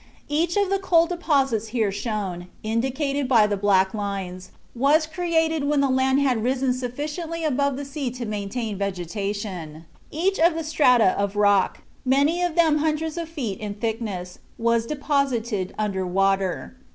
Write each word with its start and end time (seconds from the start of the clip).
Each 0.29 0.57
of 0.57 0.71
the 0.71 0.79
coal 0.79 1.05
deposits 1.05 1.67
here 1.67 1.91
shown, 1.91 2.47
indicated 2.63 3.27
by 3.27 3.45
the 3.45 3.55
black 3.55 3.93
lines, 3.93 4.49
was 4.73 5.05
created 5.05 5.65
when 5.65 5.79
the 5.79 5.91
land 5.91 6.19
had 6.21 6.43
risen 6.43 6.73
sufficiently 6.73 7.43
above 7.43 7.77
the 7.77 7.85
sea 7.85 8.09
to 8.17 8.25
maintain 8.25 8.79
vegetation; 8.79 9.85
each 10.09 10.39
of 10.39 10.55
the 10.55 10.63
strata 10.63 11.11
of 11.19 11.35
rock, 11.35 11.81
many 12.03 12.41
of 12.41 12.55
them 12.55 12.79
hundreds 12.79 13.15
of 13.15 13.29
feet 13.29 13.59
in 13.59 13.75
thickness, 13.75 14.39
was 14.57 14.87
deposited 14.87 15.71
under 15.77 16.03
water. 16.03 16.77